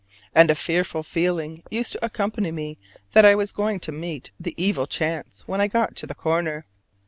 And 0.33 0.49
a 0.49 0.55
fearful 0.55 1.03
feeling 1.03 1.61
used 1.69 1.91
to 1.91 2.03
accompany 2.03 2.51
me 2.51 2.79
that 3.11 3.23
I 3.23 3.35
was 3.35 3.51
going 3.51 3.79
to 3.81 3.91
meet 3.91 4.31
the 4.39 4.55
"evil 4.57 4.87
chance" 4.87 5.47
when 5.47 5.61
I 5.61 5.67
got 5.67 5.95
to 5.97 6.07
the 6.07 6.15
corner. 6.15 6.65